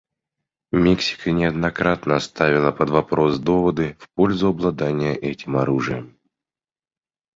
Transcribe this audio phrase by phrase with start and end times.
[0.71, 6.17] Мексика неоднократно ставила под вопрос доводы в пользу обладания этим оружием.